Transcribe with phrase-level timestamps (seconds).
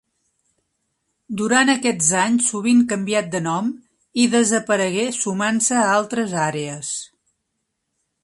[1.41, 3.69] Durant aquests anys sovint canviat de nom
[4.23, 6.91] i desaparegué sumant-se a altres àrees.